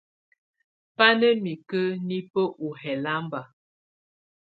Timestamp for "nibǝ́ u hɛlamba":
2.07-3.41